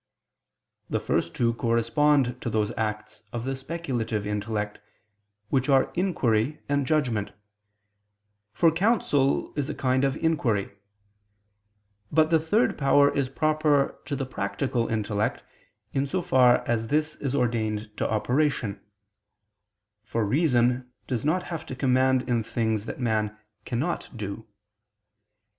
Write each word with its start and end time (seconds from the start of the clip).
The 0.89 0.99
first 0.99 1.35
two 1.35 1.53
correspond 1.53 2.41
to 2.41 2.49
those 2.49 2.71
acts 2.75 3.21
of 3.31 3.45
the 3.45 3.55
speculative 3.55 4.25
intellect, 4.25 4.79
which 5.49 5.69
are 5.69 5.91
inquiry 5.93 6.59
and 6.67 6.87
judgment, 6.87 7.29
for 8.51 8.71
counsel 8.71 9.53
is 9.55 9.69
a 9.69 9.75
kind 9.75 10.03
of 10.03 10.15
inquiry: 10.17 10.71
but 12.11 12.31
the 12.31 12.39
third 12.39 12.81
is 13.15 13.29
proper 13.29 13.99
to 14.05 14.15
the 14.15 14.25
practical 14.25 14.87
intellect, 14.87 15.43
in 15.93 16.07
so 16.07 16.19
far 16.23 16.67
as 16.67 16.87
this 16.87 17.15
is 17.17 17.35
ordained 17.35 17.95
to 17.97 18.09
operation; 18.09 18.81
for 20.03 20.25
reason 20.25 20.91
does 21.05 21.23
not 21.23 21.43
have 21.43 21.63
to 21.67 21.75
command 21.75 22.27
in 22.27 22.41
things 22.41 22.87
that 22.87 22.99
man 22.99 23.37
cannot 23.65 24.09
do. 24.15 24.47